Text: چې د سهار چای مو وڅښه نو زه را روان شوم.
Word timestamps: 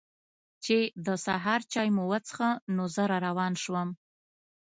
چې 0.65 0.77
د 1.05 1.07
سهار 1.25 1.61
چای 1.73 1.89
مو 1.95 2.03
وڅښه 2.11 2.49
نو 2.75 2.83
زه 2.95 3.03
را 3.11 3.17
روان 3.27 3.53
شوم. 3.63 3.89